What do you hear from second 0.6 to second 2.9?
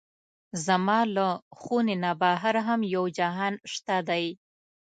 زما له خونې نه بهر هم